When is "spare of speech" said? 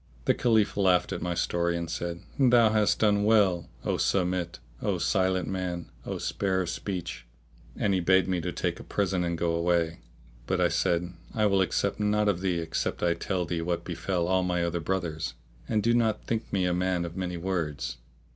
6.17-7.27